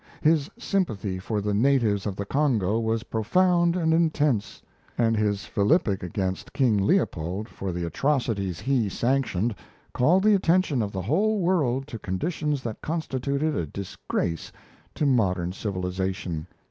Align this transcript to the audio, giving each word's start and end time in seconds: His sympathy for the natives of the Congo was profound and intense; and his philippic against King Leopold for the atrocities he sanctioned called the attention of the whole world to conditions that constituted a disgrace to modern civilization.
His 0.23 0.49
sympathy 0.57 1.19
for 1.19 1.41
the 1.41 1.53
natives 1.53 2.07
of 2.07 2.15
the 2.15 2.25
Congo 2.25 2.79
was 2.79 3.03
profound 3.03 3.75
and 3.75 3.93
intense; 3.93 4.59
and 4.97 5.15
his 5.15 5.45
philippic 5.45 6.01
against 6.01 6.53
King 6.53 6.83
Leopold 6.87 7.47
for 7.47 7.71
the 7.71 7.85
atrocities 7.85 8.59
he 8.61 8.89
sanctioned 8.89 9.53
called 9.93 10.23
the 10.23 10.33
attention 10.33 10.81
of 10.81 10.91
the 10.91 11.03
whole 11.03 11.39
world 11.39 11.85
to 11.85 11.99
conditions 11.99 12.63
that 12.63 12.81
constituted 12.81 13.53
a 13.55 13.67
disgrace 13.67 14.51
to 14.95 15.05
modern 15.05 15.53
civilization. 15.53 16.47